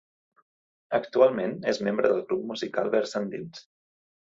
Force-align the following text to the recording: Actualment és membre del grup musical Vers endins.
Actualment 0.99 1.53
és 1.73 1.81
membre 1.89 2.11
del 2.15 2.25
grup 2.33 2.49
musical 2.55 2.93
Vers 2.99 3.17
endins. 3.23 3.65